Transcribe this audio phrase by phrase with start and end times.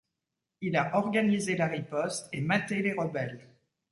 [0.61, 3.47] Il a organisé la riposte et maté les rebelles.